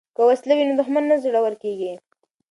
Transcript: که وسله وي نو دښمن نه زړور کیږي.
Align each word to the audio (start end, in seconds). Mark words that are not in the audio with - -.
که 0.15 0.21
وسله 0.29 0.53
وي 0.57 0.63
نو 0.67 0.73
دښمن 0.79 1.03
نه 1.11 1.15
زړور 1.23 1.53
کیږي. 1.63 1.93